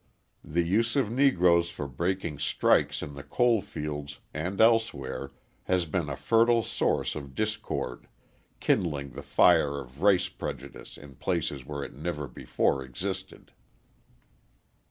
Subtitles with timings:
[0.43, 5.29] The use of Negroes for breaking strikes in the coalfields and elsewhere
[5.65, 8.07] has been a fertile source of discord,
[8.59, 13.51] kindling the fire of race prejudice in places where it never before existed.